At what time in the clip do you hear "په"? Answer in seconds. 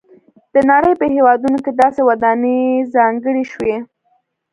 1.01-1.05